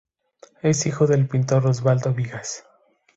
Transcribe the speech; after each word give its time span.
Es 0.63 0.87
hijo 0.87 1.05
del 1.05 1.27
pintor 1.27 1.67
Oswaldo 1.67 2.11
Vigas. 2.11 2.65